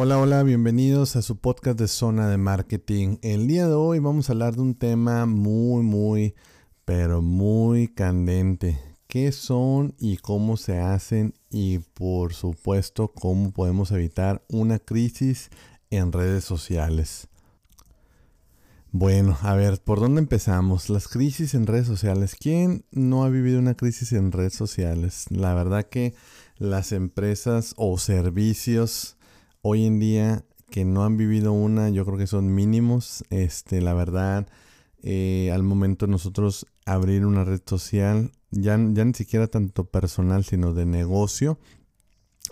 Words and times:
Hola, 0.00 0.18
hola, 0.18 0.42
bienvenidos 0.42 1.16
a 1.16 1.22
su 1.22 1.36
podcast 1.38 1.78
de 1.78 1.88
Zona 1.88 2.28
de 2.28 2.38
Marketing. 2.38 3.16
El 3.22 3.48
día 3.48 3.66
de 3.66 3.74
hoy 3.74 3.98
vamos 3.98 4.28
a 4.28 4.32
hablar 4.32 4.54
de 4.54 4.62
un 4.62 4.74
tema 4.74 5.26
muy, 5.26 5.82
muy, 5.82 6.34
pero 6.84 7.20
muy 7.20 7.88
candente. 7.88 8.78
¿Qué 9.08 9.32
son 9.32 9.94
y 9.98 10.18
cómo 10.18 10.56
se 10.56 10.78
hacen? 10.78 11.34
Y 11.50 11.78
por 11.78 12.32
supuesto, 12.32 13.08
cómo 13.08 13.50
podemos 13.50 13.90
evitar 13.90 14.44
una 14.48 14.78
crisis 14.78 15.50
en 15.90 16.12
redes 16.12 16.44
sociales. 16.44 17.28
Bueno, 18.90 19.36
a 19.42 19.54
ver, 19.54 19.82
¿por 19.82 20.00
dónde 20.00 20.20
empezamos? 20.20 20.88
Las 20.88 21.08
crisis 21.08 21.52
en 21.52 21.66
redes 21.66 21.86
sociales. 21.86 22.34
¿Quién 22.34 22.86
no 22.90 23.22
ha 23.22 23.28
vivido 23.28 23.58
una 23.58 23.74
crisis 23.74 24.12
en 24.12 24.32
redes 24.32 24.54
sociales? 24.54 25.26
La 25.28 25.52
verdad 25.52 25.84
que 25.84 26.14
las 26.56 26.92
empresas 26.92 27.74
o 27.76 27.98
servicios 27.98 29.18
hoy 29.60 29.84
en 29.84 29.98
día 29.98 30.46
que 30.70 30.86
no 30.86 31.04
han 31.04 31.18
vivido 31.18 31.52
una, 31.52 31.90
yo 31.90 32.06
creo 32.06 32.16
que 32.16 32.26
son 32.26 32.54
mínimos. 32.54 33.24
Este, 33.28 33.82
la 33.82 33.92
verdad, 33.92 34.48
eh, 35.02 35.50
al 35.52 35.62
momento 35.62 36.06
nosotros 36.06 36.66
abrir 36.86 37.26
una 37.26 37.44
red 37.44 37.60
social, 37.66 38.32
ya, 38.50 38.78
ya 38.92 39.04
ni 39.04 39.12
siquiera 39.12 39.48
tanto 39.48 39.84
personal, 39.84 40.44
sino 40.44 40.72
de 40.72 40.86
negocio, 40.86 41.58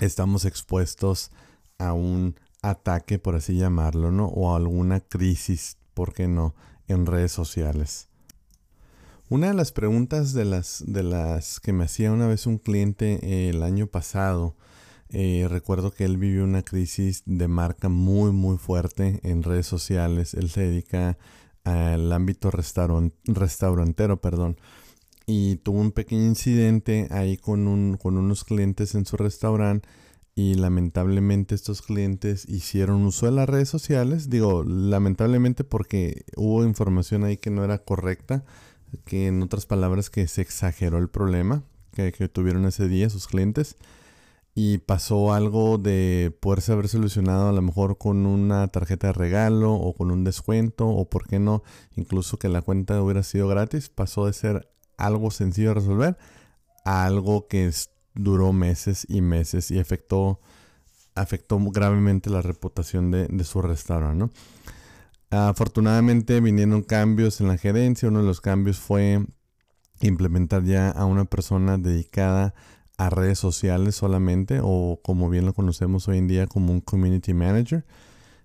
estamos 0.01 0.45
expuestos 0.45 1.31
a 1.79 1.95
un 1.95 2.39
ataque, 2.61 3.19
por 3.19 3.37
así 3.37 3.57
llamarlo, 3.57 4.13
¿no? 4.13 4.27
O 4.27 4.53
a 4.53 4.57
alguna 4.59 5.01
crisis 5.01 5.79
¿por 5.97 6.13
qué 6.13 6.29
no?, 6.29 6.55
en 6.89 7.07
redes 7.07 7.33
sociales. 7.33 8.09
Una 9.31 9.49
de 9.49 9.55
las 9.55 9.73
preguntas 9.73 10.35
de 10.35 10.45
las, 10.45 10.85
de 10.87 11.03
las 11.03 11.59
que 11.59 11.73
me 11.73 11.85
hacía 11.85 12.13
una 12.13 12.29
vez 12.29 12.47
un 12.47 12.59
cliente 12.59 13.19
eh, 13.23 13.49
el 13.49 13.63
año 13.63 13.87
pasado, 13.87 14.55
eh, 15.09 15.47
recuerdo 15.49 15.91
que 15.91 16.05
él 16.05 16.19
vivió 16.19 16.45
una 16.45 16.63
crisis 16.63 17.23
de 17.25 17.49
marca 17.49 17.89
muy 17.89 18.31
muy 18.31 18.59
fuerte 18.59 19.21
en 19.23 19.43
redes 19.43 19.67
sociales. 19.67 20.35
Él 20.35 20.51
se 20.51 20.69
dedica 20.69 21.17
al 21.65 22.13
ámbito 22.13 22.51
restaurantero, 22.51 24.21
perdón. 24.21 24.59
Y 25.27 25.57
tuvo 25.57 25.81
un 25.81 25.93
pequeño 25.93 26.27
incidente 26.27 27.09
ahí 27.11 27.39
con, 27.39 27.67
un, 27.67 27.97
con 27.97 28.19
unos 28.19 28.45
clientes 28.45 28.95
en 28.95 29.07
su 29.07 29.17
restaurante 29.17 29.89
y 30.37 30.55
lamentablemente 30.55 31.55
estos 31.55 31.81
clientes 31.81 32.47
hicieron 32.47 33.07
uso 33.07 33.25
de 33.25 33.33
las 33.33 33.49
redes 33.49 33.71
sociales. 33.71 34.29
Digo, 34.29 34.65
lamentablemente 34.65 35.65
porque 35.65 36.25
hubo 36.37 36.63
información 36.63 37.25
ahí 37.25 37.39
que 37.39 37.51
no 37.51 37.65
era 37.65 37.79
correcta, 37.79 38.45
que 39.07 39.29
en 39.29 39.43
otras 39.43 39.65
palabras 39.65 40.11
que 40.11 40.29
se 40.29 40.43
exageró 40.43 40.99
el 40.99 41.09
problema 41.09 41.65
que, 41.93 42.29
tuvieron 42.29 42.67
ese 42.67 42.87
día 42.87 43.09
sus 43.09 43.27
clientes 43.27 43.77
y 44.55 44.79
pasó 44.79 45.33
algo 45.33 45.79
de 45.79 46.37
poderse 46.41 46.73
haber 46.73 46.89
solucionado 46.89 47.49
a 47.49 47.53
lo 47.53 47.63
mejor 47.63 47.97
con 47.97 48.27
una 48.27 48.69
tarjeta 48.69 49.09
de 49.09 49.13
regalo 49.15 49.73
o 49.73 49.95
con 49.95 50.11
un 50.11 50.23
descuento 50.23 50.87
o 50.87 51.09
por 51.09 51.27
qué 51.27 51.39
no, 51.39 51.63
incluso 51.95 52.39
que 52.39 52.51
la 52.51 52.61
cuenta 52.61 53.01
hubiera 53.03 53.23
sido 53.23 53.49
gratis, 53.49 53.89
pasó 53.89 54.27
de 54.27 54.35
ser 54.35 54.69
algo 54.99 55.31
sencillo 55.31 55.69
de 55.69 55.75
resolver 55.75 56.19
a 56.85 57.07
algo 57.07 57.49
que 57.49 57.67
duró 58.17 58.53
meses 58.53 59.07
y 59.09 59.21
meses 59.21 59.71
y 59.71 59.79
afectó, 59.79 60.41
afectó 61.15 61.59
gravemente 61.71 62.31
la 62.31 62.43
reputación 62.43 63.11
de, 63.11 63.45
su 63.45 63.63
restaurante. 63.63 64.35
Afortunadamente 65.31 66.41
vinieron 66.41 66.83
cambios 66.83 67.41
en 67.41 67.49
la 67.49 67.59
gerencia. 67.59 68.09
Uno 68.09 68.21
de 68.21 68.27
los 68.27 68.41
cambios 68.41 68.79
fue 68.79 69.25
implementar 70.01 70.65
ya 70.65 70.91
a 70.91 71.05
una 71.05 71.25
persona 71.25 71.79
dedicada 71.79 72.55
a 72.99 73.11
redes 73.11 73.39
sociales 73.39 73.95
solamente 73.95 74.61
o 74.63 75.01
como 75.03 75.29
bien 75.29 75.45
lo 75.45 75.53
conocemos 75.53 76.09
hoy 76.09 76.19
en 76.19 76.29
día 76.29 76.47
como 76.47 76.73
un 76.73 76.81
community 76.81 77.35
manager. 77.35 77.85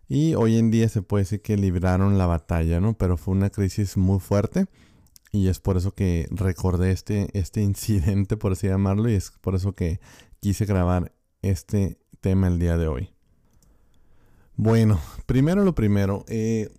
Y 0.09 0.35
hoy 0.35 0.57
en 0.57 0.71
día 0.71 0.89
se 0.89 1.01
puede 1.01 1.23
decir 1.23 1.41
que 1.41 1.55
libraron 1.55 2.17
la 2.17 2.25
batalla, 2.25 2.81
¿no? 2.81 2.95
Pero 2.95 3.15
fue 3.15 3.33
una 3.33 3.49
crisis 3.49 3.95
muy 3.95 4.19
fuerte. 4.19 4.65
Y 5.31 5.47
es 5.47 5.59
por 5.59 5.77
eso 5.77 5.93
que 5.93 6.27
recordé 6.31 6.91
este, 6.91 7.27
este 7.37 7.61
incidente, 7.61 8.37
por 8.37 8.53
así 8.53 8.67
llamarlo, 8.67 9.09
y 9.09 9.13
es 9.13 9.31
por 9.41 9.55
eso 9.55 9.73
que 9.73 9.99
quise 10.39 10.65
grabar 10.65 11.13
este 11.41 11.97
tema 12.19 12.47
el 12.47 12.59
día 12.59 12.77
de 12.77 12.87
hoy. 12.87 13.09
Bueno, 14.55 14.99
primero 15.25 15.63
lo 15.63 15.73
primero, 15.73 16.23
eh, 16.27 16.69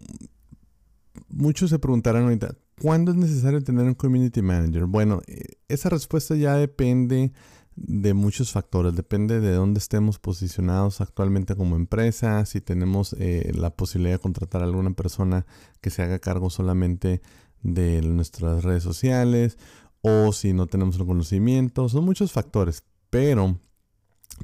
muchos 1.28 1.70
se 1.70 1.78
preguntarán 1.78 2.24
ahorita, 2.24 2.54
¿cuándo 2.80 3.10
es 3.10 3.16
necesario 3.16 3.62
tener 3.62 3.86
un 3.86 3.94
community 3.94 4.42
manager? 4.42 4.84
Bueno, 4.84 5.20
eh, 5.26 5.56
esa 5.68 5.88
respuesta 5.88 6.36
ya 6.36 6.54
depende 6.54 7.32
de 7.74 8.14
muchos 8.14 8.52
factores, 8.52 8.94
depende 8.94 9.40
de 9.40 9.52
dónde 9.52 9.78
estemos 9.78 10.18
posicionados 10.18 11.00
actualmente 11.00 11.56
como 11.56 11.76
empresa, 11.76 12.44
si 12.44 12.60
tenemos 12.60 13.16
eh, 13.18 13.50
la 13.54 13.70
posibilidad 13.70 14.16
de 14.16 14.20
contratar 14.20 14.60
a 14.60 14.66
alguna 14.66 14.92
persona 14.92 15.46
que 15.80 15.90
se 15.90 16.02
haga 16.02 16.18
cargo 16.18 16.50
solamente 16.50 17.22
de 17.62 18.02
nuestras 18.02 18.64
redes 18.64 18.82
sociales 18.82 19.58
o 20.00 20.32
si 20.32 20.52
no 20.52 20.66
tenemos 20.66 20.96
el 20.98 21.06
conocimiento. 21.06 21.88
Son 21.88 22.04
muchos 22.04 22.32
factores, 22.32 22.84
pero 23.10 23.58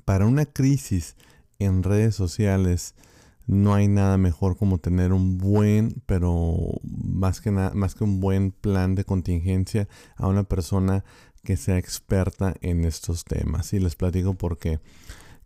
para 0.04 0.26
una 0.26 0.46
crisis 0.46 1.16
en 1.58 1.82
redes 1.82 2.14
sociales 2.14 2.94
no 3.46 3.74
hay 3.74 3.88
nada 3.88 4.18
mejor 4.18 4.56
como 4.56 4.78
tener 4.78 5.12
un 5.12 5.38
buen, 5.38 6.02
pero 6.06 6.54
más 6.84 7.40
que, 7.40 7.50
nada, 7.50 7.72
más 7.74 7.94
que 7.94 8.04
un 8.04 8.20
buen 8.20 8.50
plan 8.52 8.94
de 8.94 9.04
contingencia 9.04 9.88
a 10.16 10.28
una 10.28 10.44
persona 10.44 11.02
que 11.42 11.56
sea 11.56 11.78
experta 11.78 12.54
en 12.60 12.84
estos 12.84 13.24
temas. 13.24 13.72
Y 13.72 13.80
les 13.80 13.96
platico 13.96 14.34
por 14.34 14.58
qué. 14.58 14.80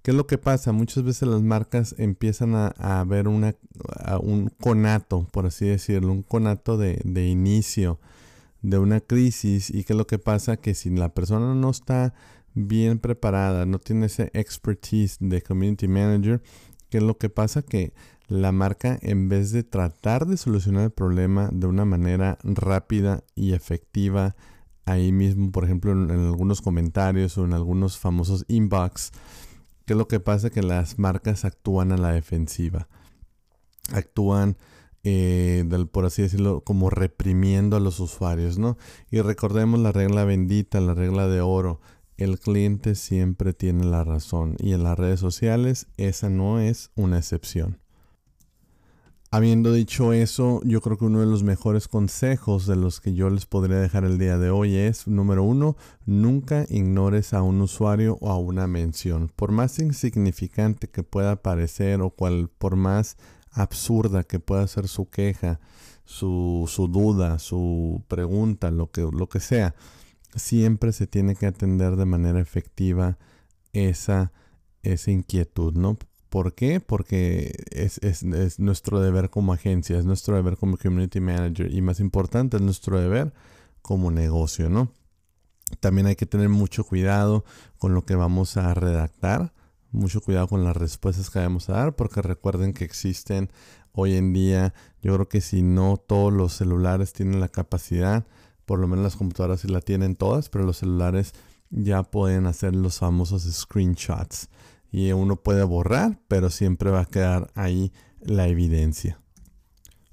¿Qué 0.02 0.10
es 0.10 0.16
lo 0.16 0.26
que 0.26 0.36
pasa? 0.36 0.72
Muchas 0.72 1.04
veces 1.04 1.28
las 1.28 1.42
marcas 1.42 1.94
empiezan 1.96 2.54
a, 2.56 3.04
ver 3.04 3.28
una, 3.28 3.54
un 4.20 4.50
conato, 4.60 5.28
por 5.30 5.46
así 5.46 5.66
decirlo, 5.66 6.10
un 6.10 6.24
conato 6.24 6.76
de, 6.76 7.28
inicio 7.28 8.00
de 8.62 8.78
una 8.78 9.00
crisis. 9.00 9.70
¿Y 9.70 9.84
qué 9.84 9.92
es 9.92 9.96
lo 9.96 10.08
que 10.08 10.18
pasa? 10.18 10.56
Que 10.56 10.74
si 10.74 10.90
la 10.90 11.14
persona 11.14 11.54
no 11.54 11.70
está 11.70 12.14
bien 12.54 12.98
preparada, 12.98 13.64
no 13.64 13.78
tiene 13.78 14.06
ese 14.06 14.30
expertise 14.34 15.18
de 15.20 15.40
community 15.40 15.86
manager, 15.86 16.42
¿qué 16.90 16.98
es 16.98 17.04
lo 17.04 17.16
que 17.16 17.28
pasa? 17.28 17.62
Que 17.62 17.92
la 18.26 18.50
marca, 18.50 18.98
en 19.02 19.28
vez 19.28 19.52
de 19.52 19.62
tratar 19.62 20.26
de 20.26 20.36
solucionar 20.36 20.82
el 20.82 20.90
problema 20.90 21.48
de 21.52 21.68
una 21.68 21.84
manera 21.84 22.38
rápida 22.42 23.22
y 23.36 23.52
efectiva, 23.52 24.34
ahí 24.84 25.12
mismo, 25.12 25.52
por 25.52 25.64
ejemplo, 25.64 25.92
en 25.92 26.10
algunos 26.10 26.60
comentarios 26.60 27.38
o 27.38 27.44
en 27.44 27.52
algunos 27.52 27.98
famosos 27.98 28.44
inbox, 28.48 29.12
¿Qué 29.84 29.94
es 29.94 29.96
lo 29.96 30.08
que 30.08 30.20
pasa? 30.20 30.50
Que 30.50 30.62
las 30.62 30.98
marcas 30.98 31.44
actúan 31.44 31.92
a 31.92 31.96
la 31.96 32.12
defensiva. 32.12 32.88
Actúan, 33.92 34.56
eh, 35.02 35.64
por 35.90 36.06
así 36.06 36.22
decirlo, 36.22 36.62
como 36.62 36.90
reprimiendo 36.90 37.76
a 37.76 37.80
los 37.80 38.00
usuarios, 38.00 38.58
¿no? 38.58 38.78
Y 39.10 39.20
recordemos 39.20 39.80
la 39.80 39.92
regla 39.92 40.24
bendita, 40.24 40.80
la 40.80 40.94
regla 40.94 41.26
de 41.28 41.40
oro. 41.40 41.80
El 42.16 42.38
cliente 42.38 42.94
siempre 42.94 43.52
tiene 43.52 43.84
la 43.84 44.04
razón 44.04 44.56
y 44.58 44.74
en 44.74 44.84
las 44.84 44.98
redes 44.98 45.18
sociales 45.18 45.88
esa 45.96 46.28
no 46.28 46.60
es 46.60 46.90
una 46.94 47.18
excepción. 47.18 47.81
Habiendo 49.34 49.72
dicho 49.72 50.12
eso, 50.12 50.60
yo 50.62 50.82
creo 50.82 50.98
que 50.98 51.06
uno 51.06 51.20
de 51.20 51.26
los 51.26 51.42
mejores 51.42 51.88
consejos 51.88 52.66
de 52.66 52.76
los 52.76 53.00
que 53.00 53.14
yo 53.14 53.30
les 53.30 53.46
podría 53.46 53.78
dejar 53.78 54.04
el 54.04 54.18
día 54.18 54.36
de 54.36 54.50
hoy 54.50 54.76
es, 54.76 55.08
número 55.08 55.42
uno, 55.42 55.74
nunca 56.04 56.66
ignores 56.68 57.32
a 57.32 57.40
un 57.40 57.62
usuario 57.62 58.18
o 58.20 58.28
a 58.28 58.36
una 58.36 58.66
mención. 58.66 59.32
Por 59.34 59.50
más 59.50 59.78
insignificante 59.78 60.86
que 60.86 61.02
pueda 61.02 61.36
parecer 61.36 62.02
o 62.02 62.10
cual, 62.10 62.50
por 62.50 62.76
más 62.76 63.16
absurda 63.50 64.22
que 64.22 64.38
pueda 64.38 64.66
ser 64.66 64.86
su 64.86 65.08
queja, 65.08 65.60
su, 66.04 66.68
duda, 66.92 67.38
su 67.38 68.04
pregunta, 68.08 68.70
lo 68.70 68.90
que, 68.90 69.00
lo 69.10 69.30
que 69.30 69.40
sea, 69.40 69.74
siempre 70.34 70.92
se 70.92 71.06
tiene 71.06 71.36
que 71.36 71.46
atender 71.46 71.96
de 71.96 72.04
manera 72.04 72.38
efectiva 72.38 73.16
esa, 73.72 74.30
esa 74.82 75.10
inquietud, 75.10 75.72
¿no? 75.72 75.96
¿Por 76.32 76.54
qué? 76.54 76.80
Porque 76.80 77.52
es, 77.72 78.22
nuestro 78.58 79.00
deber 79.00 79.28
como 79.28 79.52
agencia, 79.52 79.98
es 79.98 80.06
nuestro 80.06 80.34
deber 80.34 80.56
como 80.56 80.78
community 80.78 81.20
manager 81.20 81.70
y 81.70 81.82
más 81.82 82.00
importante, 82.00 82.56
es 82.56 82.62
nuestro 82.62 82.98
deber 82.98 83.34
como 83.82 84.10
negocio, 84.10 84.70
¿no? 84.70 84.90
También 85.80 86.06
hay 86.06 86.16
que 86.16 86.24
tener 86.24 86.48
mucho 86.48 86.84
cuidado 86.84 87.44
con 87.76 87.92
lo 87.92 88.06
que 88.06 88.14
vamos 88.14 88.56
a 88.56 88.72
redactar, 88.72 89.52
mucho 89.90 90.22
cuidado 90.22 90.48
con 90.48 90.64
las 90.64 90.74
respuestas 90.74 91.28
que 91.28 91.38
vamos 91.38 91.68
a 91.68 91.74
dar, 91.74 91.96
porque 91.96 92.22
recuerden 92.22 92.72
que 92.72 92.84
existen 92.84 93.50
hoy 93.92 94.14
en 94.14 94.32
día, 94.32 94.72
yo 95.02 95.12
creo 95.12 95.28
que 95.28 95.42
si 95.42 95.60
no 95.60 95.98
todos 95.98 96.32
los 96.32 96.54
celulares 96.54 97.12
tienen 97.12 97.40
la 97.40 97.48
capacidad, 97.48 98.24
por 98.64 98.78
lo 98.78 98.88
menos 98.88 99.02
las 99.02 99.16
computadoras 99.16 99.60
sí 99.60 99.68
la 99.68 99.82
tienen 99.82 100.16
todas, 100.16 100.48
pero 100.48 100.64
los 100.64 100.78
celulares 100.78 101.34
ya 101.68 102.02
pueden 102.04 102.46
hacer 102.46 102.74
los 102.74 103.00
famosos 103.00 103.42
screenshots 103.42 104.48
y 104.92 105.10
uno 105.12 105.36
puede 105.36 105.64
borrar, 105.64 106.20
pero 106.28 106.50
siempre 106.50 106.90
va 106.90 107.00
a 107.00 107.06
quedar 107.06 107.50
ahí 107.54 107.92
la 108.20 108.46
evidencia. 108.46 109.20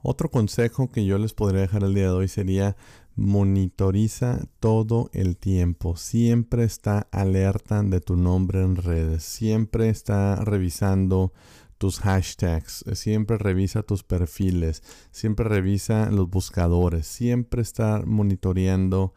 Otro 0.02 0.32
consejo 0.32 0.90
que 0.90 1.06
yo 1.06 1.18
les 1.18 1.34
podría 1.34 1.62
dejar 1.62 1.84
el 1.84 1.94
día 1.94 2.06
de 2.06 2.12
hoy 2.12 2.28
sería 2.30 2.78
monitoriza 3.18 4.48
todo 4.62 5.10
el 5.12 5.38
tiempo. 5.38 5.98
Siempre 5.98 6.64
está 6.64 7.10
alerta 7.12 7.84
de 7.84 8.00
tu 8.00 8.16
nombre 8.16 8.62
en 8.62 8.78
redes. 8.78 9.24
Siempre 9.24 9.90
está 9.90 10.38
revisando 10.38 11.34
tus 11.78 12.00
hashtags. 12.00 12.86
Siempre 12.94 13.38
revisa 13.38 13.84
tus 13.84 14.04
perfiles. 14.04 14.84
Siempre 15.12 15.50
revisa 15.50 16.10
los 16.12 16.30
buscadores. 16.30 17.06
Siempre 17.06 17.62
está 17.62 18.02
monitoreando 18.06 19.14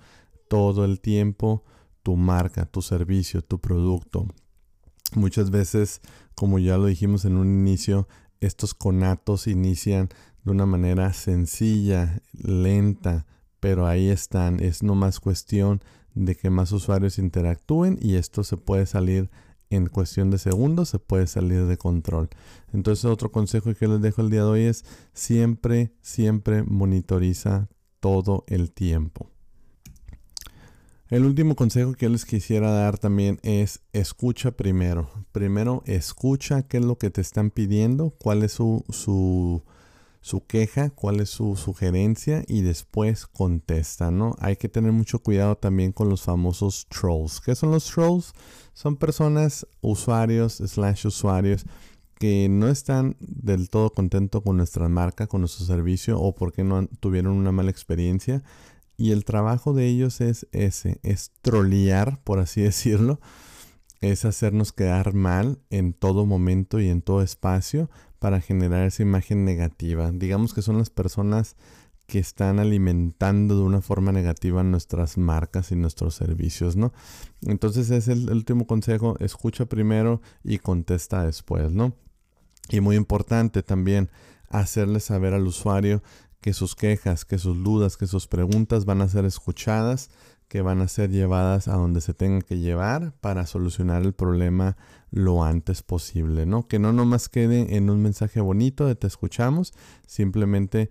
todo 0.48 0.84
el 0.84 1.00
tiempo 1.00 1.64
tu 2.02 2.16
marca, 2.16 2.66
tu 2.66 2.82
servicio, 2.82 3.42
tu 3.42 3.60
producto. 3.60 4.26
Muchas 5.14 5.50
veces, 5.50 6.00
como 6.34 6.58
ya 6.58 6.78
lo 6.78 6.86
dijimos 6.86 7.24
en 7.24 7.36
un 7.36 7.46
inicio, 7.46 8.08
estos 8.40 8.74
conatos 8.74 9.46
inician 9.46 10.08
de 10.44 10.50
una 10.50 10.66
manera 10.66 11.12
sencilla, 11.12 12.20
lenta, 12.32 13.26
pero 13.60 13.86
ahí 13.86 14.08
están. 14.08 14.60
Es 14.60 14.82
nomás 14.82 15.20
cuestión 15.20 15.82
de 16.14 16.34
que 16.34 16.50
más 16.50 16.72
usuarios 16.72 17.18
interactúen 17.18 17.98
y 18.00 18.16
esto 18.16 18.44
se 18.44 18.56
puede 18.56 18.86
salir 18.86 19.30
en 19.70 19.86
cuestión 19.86 20.30
de 20.30 20.38
segundos, 20.38 20.90
se 20.90 20.98
puede 20.98 21.26
salir 21.26 21.66
de 21.66 21.78
control. 21.78 22.28
Entonces 22.72 23.04
otro 23.06 23.32
consejo 23.32 23.74
que 23.74 23.88
les 23.88 24.02
dejo 24.02 24.20
el 24.20 24.30
día 24.30 24.42
de 24.42 24.48
hoy 24.48 24.62
es 24.62 24.84
siempre, 25.14 25.92
siempre 26.02 26.62
monitoriza 26.62 27.68
todo 28.00 28.44
el 28.48 28.72
tiempo. 28.72 29.31
El 31.12 31.26
último 31.26 31.56
consejo 31.56 31.92
que 31.92 32.08
les 32.08 32.24
quisiera 32.24 32.70
dar 32.70 32.96
también 32.96 33.38
es 33.42 33.80
escucha 33.92 34.52
primero. 34.52 35.10
Primero 35.30 35.82
escucha 35.84 36.62
qué 36.62 36.78
es 36.78 36.84
lo 36.86 36.96
que 36.96 37.10
te 37.10 37.20
están 37.20 37.50
pidiendo, 37.50 38.14
cuál 38.18 38.42
es 38.42 38.52
su, 38.52 38.82
su 38.88 39.62
su 40.22 40.46
queja, 40.46 40.88
cuál 40.88 41.20
es 41.20 41.28
su 41.28 41.56
sugerencia 41.56 42.44
y 42.48 42.62
después 42.62 43.26
contesta, 43.26 44.10
¿no? 44.10 44.36
Hay 44.38 44.56
que 44.56 44.70
tener 44.70 44.92
mucho 44.92 45.18
cuidado 45.18 45.54
también 45.56 45.92
con 45.92 46.08
los 46.08 46.22
famosos 46.22 46.86
trolls. 46.88 47.42
¿Qué 47.42 47.54
son 47.54 47.72
los 47.72 47.84
trolls? 47.84 48.32
Son 48.72 48.96
personas, 48.96 49.66
usuarios, 49.82 50.62
slash 50.64 51.04
usuarios, 51.08 51.66
que 52.18 52.48
no 52.48 52.68
están 52.68 53.16
del 53.20 53.68
todo 53.68 53.90
contentos 53.90 54.40
con 54.42 54.56
nuestra 54.56 54.88
marca, 54.88 55.26
con 55.26 55.42
nuestro 55.42 55.66
servicio 55.66 56.18
o 56.18 56.34
porque 56.34 56.64
no 56.64 56.86
tuvieron 57.00 57.34
una 57.34 57.52
mala 57.52 57.70
experiencia. 57.70 58.42
Y 59.02 59.10
el 59.10 59.24
trabajo 59.24 59.72
de 59.72 59.88
ellos 59.88 60.20
es 60.20 60.46
ese, 60.52 61.00
es 61.02 61.32
trolear, 61.42 62.22
por 62.22 62.38
así 62.38 62.60
decirlo, 62.70 63.18
es 64.00 64.24
hacernos 64.24 64.70
quedar 64.70 65.12
mal 65.12 65.58
en 65.70 65.92
todo 65.92 66.24
momento 66.24 66.78
y 66.78 66.88
en 66.88 67.02
todo 67.02 67.20
espacio 67.20 67.90
para 68.20 68.40
generar 68.40 68.86
esa 68.86 69.02
imagen 69.02 69.44
negativa. 69.44 70.12
Digamos 70.12 70.54
que 70.54 70.62
son 70.62 70.78
las 70.78 70.90
personas 70.90 71.56
que 72.06 72.20
están 72.20 72.60
alimentando 72.60 73.56
de 73.56 73.62
una 73.62 73.80
forma 73.80 74.12
negativa 74.12 74.62
nuestras 74.62 75.18
marcas 75.18 75.72
y 75.72 75.74
nuestros 75.74 76.14
servicios, 76.14 76.76
¿no? 76.76 76.92
Entonces 77.40 77.90
es 77.90 78.06
el, 78.06 78.30
último 78.30 78.68
consejo, 78.68 79.16
escucha 79.18 79.66
primero 79.66 80.22
y 80.44 80.58
contesta 80.58 81.24
después, 81.24 81.72
¿no? 81.72 81.96
Y 82.68 82.78
muy 82.78 82.94
importante 82.94 83.64
también 83.64 84.10
hacerle 84.48 85.00
saber 85.00 85.34
al 85.34 85.44
usuario 85.44 86.04
que 86.42 86.52
sus 86.52 86.74
quejas, 86.74 87.24
que 87.24 87.38
sus 87.38 87.62
dudas, 87.62 87.96
que 87.96 88.06
sus 88.06 88.26
preguntas 88.26 88.84
van 88.84 89.00
a 89.00 89.08
ser 89.08 89.24
escuchadas, 89.24 90.10
que 90.48 90.60
van 90.60 90.82
a 90.82 90.88
ser 90.88 91.10
llevadas 91.10 91.68
a 91.68 91.74
donde 91.74 92.02
se 92.02 92.12
tengan 92.12 92.42
que 92.42 92.58
llevar 92.58 93.14
para 93.20 93.46
solucionar 93.46 94.02
el 94.02 94.12
problema 94.12 94.76
lo 95.10 95.44
antes 95.44 95.82
posible, 95.82 96.44
¿no? 96.44 96.66
Que 96.66 96.78
no 96.78 96.92
nomás 96.92 97.30
quede 97.30 97.76
en 97.76 97.88
un 97.88 98.02
mensaje 98.02 98.40
bonito 98.40 98.86
de 98.86 98.96
te 98.96 99.06
escuchamos, 99.06 99.72
simplemente 100.06 100.90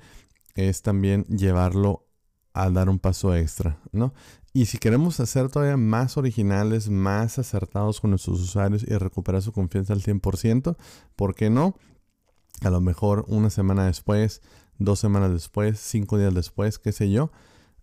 es 0.55 0.81
también 0.81 1.25
llevarlo 1.25 2.07
a 2.53 2.69
dar 2.69 2.89
un 2.89 2.97
paso 2.97 3.35
extra, 3.35 3.77
¿no? 3.91 4.13
Y 4.53 4.65
si 4.65 4.77
queremos 4.77 5.19
hacer 5.19 5.49
todavía 5.49 5.77
más 5.77 6.17
originales, 6.17 6.89
más 6.89 7.39
acertados 7.39 8.01
con 8.01 8.09
nuestros 8.09 8.39
usuarios 8.39 8.83
y 8.83 8.97
recuperar 8.97 9.41
su 9.41 9.51
confianza 9.51 9.93
al 9.93 10.01
100%, 10.01 10.75
¿por 11.15 11.35
qué 11.35 11.49
no? 11.49 11.75
A 12.61 12.69
lo 12.69 12.81
mejor 12.81 13.25
una 13.27 13.49
semana 13.49 13.85
después, 13.85 14.41
dos 14.83 14.99
semanas 14.99 15.31
después, 15.31 15.79
cinco 15.79 16.17
días 16.17 16.33
después, 16.33 16.79
qué 16.79 16.91
sé 16.91 17.09
yo, 17.09 17.31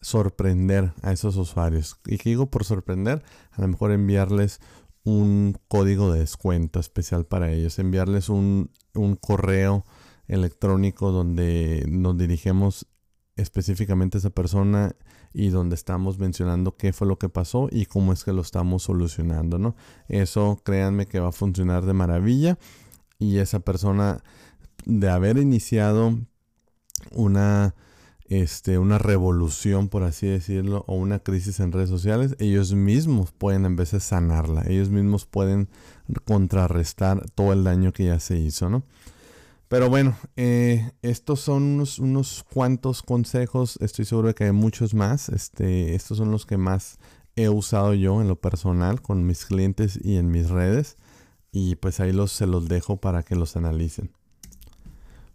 sorprender 0.01 0.93
a 1.03 1.13
esos 1.13 1.37
usuarios. 1.37 1.97
¿Y 2.07 2.19
qué 2.19 2.31
digo 2.31 2.51
por 2.51 2.65
sorprender? 2.65 3.23
A 3.53 3.61
lo 3.63 3.69
mejor 3.69 3.93
enviarles 3.93 4.61
un 5.05 5.57
código 5.69 6.13
de 6.13 6.21
descuento 6.21 6.81
especial 6.81 7.25
para 7.25 7.51
ellos, 7.51 7.79
enviarles 7.79 8.29
un, 8.29 8.71
correo 9.21 9.85
electrónico 10.27 11.13
donde 11.13 11.85
nos 11.89 12.19
dirigimos 12.19 12.87
específicamente 13.37 14.19
a 14.19 14.21
esa 14.21 14.31
persona 14.31 14.95
y 15.33 15.49
donde 15.49 15.77
estamos 15.77 16.19
mencionando 16.19 16.77
qué 16.77 16.93
fue 16.93 17.07
lo 17.07 17.19
que 17.19 17.29
pasó 17.29 17.69
y 17.71 17.87
cómo 17.87 18.13
es 18.13 18.25
que 18.25 18.33
lo 18.33 18.43
estamos 18.43 18.83
solucionando, 18.83 19.59
¿no? 19.59 19.77
Eso 20.09 20.61
créanme 20.65 21.07
que 21.07 21.21
va 21.21 21.29
a 21.29 21.33
funcionar 21.33 21.87
de 21.87 21.93
maravilla 21.93 22.59
y 23.19 23.39
esa 23.39 23.61
persona 23.61 24.23
de 24.85 25.09
haber 25.09 25.39
iniciado 25.39 26.19
una 27.13 27.75
este, 28.29 28.79
una 28.79 28.99
revolución, 28.99 29.89
por 29.89 30.03
así 30.03 30.27
decirlo, 30.27 30.85
o 30.87 30.95
una 30.97 31.19
crisis 31.19 31.61
en 31.61 31.73
redes 31.73 31.89
sociales, 31.89 32.37
ellos 32.39 32.75
mismos 32.75 33.33
pueden 33.33 33.65
en 33.65 33.77
de 33.77 33.87
sanarla, 33.87 34.65
ellos 34.69 34.91
mismos 34.91 35.25
pueden 35.25 35.69
contrarrestar 36.25 37.25
todo 37.31 37.53
el 37.55 37.65
daño 37.65 37.93
que 37.93 38.05
ya 38.05 38.21
se 38.21 38.39
hizo, 38.39 38.69
¿no? 38.69 38.85
Pero 39.69 39.91
bueno, 39.91 40.17
eh, 40.37 40.93
estos 41.03 41.41
son 41.41 41.63
unos, 41.63 41.99
unos, 41.99 42.45
cuantos 42.53 43.03
consejos, 43.03 43.79
estoy 43.81 44.05
seguro 44.07 44.29
de 44.29 44.35
que 44.35 44.45
hay 44.45 44.53
muchos 44.53 44.95
más, 44.95 45.29
este, 45.29 45.95
estos 45.95 46.19
son 46.19 46.31
los 46.31 46.47
que 46.47 46.57
más 46.57 46.99
he 47.37 47.49
usado 47.49 47.95
yo 47.95 48.21
en 48.21 48.29
lo 48.29 48.37
personal 48.37 49.03
con 49.03 49.27
mis 49.27 49.45
clientes 49.45 49.99
y 50.03 50.17
en 50.17 50.31
mis 50.31 50.49
redes, 50.49 50.97
y 51.53 51.77
pues 51.77 52.01
ahí 52.01 52.13
los, 52.13 52.33
se 52.33 52.47
los 52.47 52.69
dejo 52.69 52.99
para 52.99 53.23
que 53.23 53.37
los 53.37 53.57
analicen. 53.57 54.11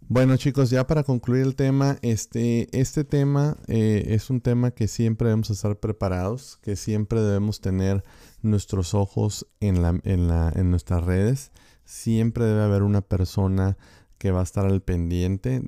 Bueno 0.08 0.36
chicos, 0.36 0.68
ya 0.68 0.86
para 0.86 1.02
concluir 1.02 1.42
el 1.42 1.56
tema, 1.56 1.96
este, 2.02 2.68
este 2.78 3.04
tema 3.04 3.56
eh, 3.68 4.04
es 4.08 4.28
un 4.28 4.42
tema 4.42 4.70
que 4.70 4.86
siempre 4.86 5.28
debemos 5.28 5.48
estar 5.48 5.80
preparados, 5.80 6.58
que 6.62 6.76
siempre 6.76 7.22
debemos 7.22 7.62
tener 7.62 8.04
nuestros 8.42 8.92
ojos 8.92 9.46
en, 9.60 9.80
la, 9.80 9.98
en, 10.04 10.28
la, 10.28 10.52
en 10.54 10.70
nuestras 10.70 11.04
redes. 11.04 11.52
Siempre 11.86 12.44
debe 12.44 12.62
haber 12.62 12.82
una 12.82 13.00
persona 13.00 13.78
que 14.18 14.30
va 14.30 14.40
a 14.40 14.44
estar 14.44 14.66
al 14.66 14.82
pendiente. 14.82 15.62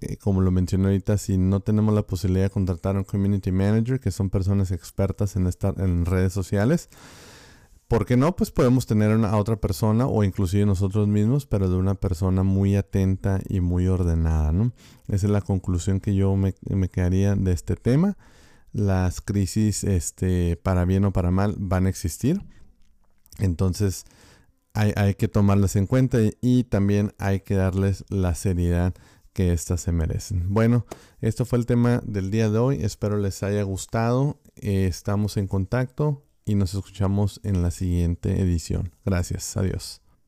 Eh, 0.00 0.16
como 0.16 0.40
lo 0.40 0.50
mencioné 0.50 0.86
ahorita, 0.86 1.16
si 1.16 1.38
no 1.38 1.60
tenemos 1.60 1.94
la 1.94 2.02
posibilidad 2.02 2.46
de 2.46 2.50
contratar 2.50 2.96
a 2.96 3.00
un 3.00 3.04
community 3.04 3.52
manager, 3.52 4.00
que 4.00 4.10
son 4.10 4.28
personas 4.28 4.72
expertas 4.72 5.36
en, 5.36 5.46
estar 5.46 5.80
en 5.80 6.04
redes 6.04 6.32
sociales, 6.32 6.88
¿Por 7.88 8.04
qué 8.04 8.18
no? 8.18 8.36
Pues 8.36 8.50
podemos 8.50 8.84
tener 8.84 9.10
a 9.12 9.36
otra 9.38 9.56
persona 9.56 10.06
o 10.06 10.22
inclusive 10.22 10.66
nosotros 10.66 11.08
mismos, 11.08 11.46
pero 11.46 11.70
de 11.70 11.76
una 11.76 11.94
persona 11.94 12.42
muy 12.42 12.76
atenta 12.76 13.40
y 13.48 13.60
muy 13.60 13.86
ordenada, 13.86 14.52
¿no? 14.52 14.72
Esa 15.08 15.26
es 15.26 15.32
la 15.32 15.40
conclusión 15.40 15.98
que 15.98 16.14
yo 16.14 16.36
me, 16.36 16.52
quedaría 16.90 17.34
de 17.34 17.52
este 17.52 17.76
tema. 17.76 18.18
Las 18.72 19.22
crisis, 19.22 19.84
este, 19.84 20.56
para 20.62 20.84
bien 20.84 21.06
o 21.06 21.14
para 21.14 21.30
mal, 21.30 21.54
van 21.58 21.86
a 21.86 21.88
existir. 21.88 22.42
Entonces, 23.38 24.04
hay, 24.74 24.92
hay 24.94 25.14
que 25.14 25.28
tomarlas 25.28 25.74
en 25.74 25.86
cuenta 25.86 26.18
y, 26.42 26.64
también 26.64 27.14
hay 27.16 27.40
que 27.40 27.54
darles 27.54 28.04
la 28.10 28.34
seriedad 28.34 28.92
que 29.32 29.54
éstas 29.54 29.80
se 29.80 29.92
merecen. 29.92 30.52
Bueno, 30.52 30.84
esto 31.22 31.46
fue 31.46 31.58
el 31.58 31.64
tema 31.64 32.02
del 32.04 32.30
día 32.30 32.50
de 32.50 32.58
hoy. 32.58 32.84
Espero 32.84 33.16
les 33.16 33.42
haya 33.42 33.62
gustado. 33.62 34.42
Eh, 34.56 34.86
estamos 34.86 35.38
en 35.38 35.48
contacto 35.48 36.27
y 36.48 36.54
nos 36.54 36.74
escuchamos 36.74 37.40
en 37.44 37.62
la 37.62 37.70
siguiente 37.70 38.40
edición. 38.40 38.90
Gracias, 39.04 39.56
adiós. 39.56 40.00